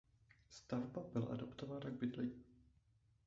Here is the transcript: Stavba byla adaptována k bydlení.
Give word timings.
Stavba 0.49 1.03
byla 1.13 1.25
adaptována 1.25 1.89
k 1.89 1.93
bydlení. 1.93 2.43